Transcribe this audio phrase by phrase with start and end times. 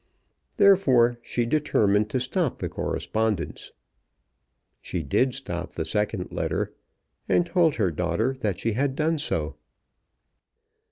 [0.57, 3.71] Therefore she determined to stop the correspondence.
[4.81, 6.73] She did stop the second letter,
[7.29, 9.57] and told her daughter that she had done so.